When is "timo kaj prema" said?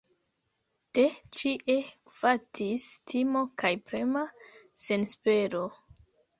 3.13-4.27